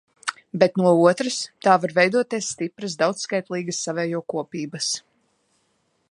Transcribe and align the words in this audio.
Bet 0.61 0.77
no 0.81 0.91
otras– 1.01 1.35
tā 1.65 1.75
var 1.83 1.91
veidoties 1.97 2.47
stipras, 2.55 2.95
daudzskaitlīgas 3.03 3.83
savējo 3.89 4.23
kopības. 4.35 4.89